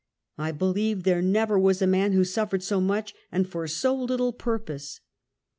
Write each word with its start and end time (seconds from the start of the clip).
I 0.39 0.51
believe 0.51 1.03
there 1.03 1.21
never 1.21 1.59
was 1.59 1.79
a 1.79 1.85
man 1.85 2.13
who 2.13 2.23
suffered 2.23 2.63
so 2.63 2.81
much 2.81 3.13
and 3.31 3.47
for 3.47 3.67
so 3.67 3.93
little 3.93 4.33
purpose." 4.33 4.99